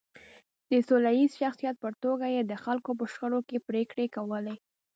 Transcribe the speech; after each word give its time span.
د 0.69 0.73
سوله 0.87 1.09
ییز 1.17 1.31
شخصیت 1.41 1.75
په 1.83 1.89
توګه 2.03 2.25
یې 2.35 2.41
د 2.45 2.53
خلکو 2.63 2.89
په 2.99 3.05
شخړو 3.13 3.39
کې 3.47 3.57
پرېکړې 3.67 4.05
کولې. 4.15 4.55